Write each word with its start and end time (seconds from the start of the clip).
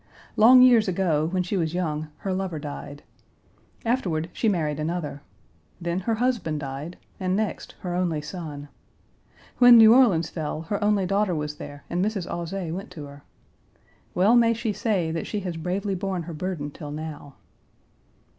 Long 0.35 0.63
years 0.63 0.87
ago, 0.87 1.27
when 1.27 1.43
she 1.43 1.55
was 1.55 1.75
young, 1.75 2.07
her 2.17 2.33
lover 2.33 2.57
died. 2.57 3.03
Afterward, 3.85 4.31
she 4.33 4.49
married 4.49 4.79
another. 4.79 5.21
Then 5.79 5.99
her 5.99 6.15
husband 6.15 6.59
died, 6.59 6.97
and 7.19 7.35
next 7.35 7.75
her 7.81 7.93
only 7.93 8.19
son. 8.19 8.67
When 9.59 9.77
New 9.77 9.93
Orleans 9.93 10.31
fell, 10.31 10.61
her 10.63 10.83
only 10.83 11.05
daughter 11.05 11.35
was 11.35 11.57
there 11.57 11.83
and 11.87 12.03
Mrs. 12.03 12.27
Auzé 12.27 12.73
went 12.73 12.89
to 12.93 13.05
her. 13.05 13.21
Well 14.15 14.35
may 14.35 14.55
she 14.55 14.73
say 14.73 15.11
that 15.11 15.27
she 15.27 15.41
has 15.41 15.55
bravely 15.55 15.93
borne 15.93 16.23
her 16.23 16.33
burden 16.33 16.71
till 16.71 16.89
now. 16.89 17.35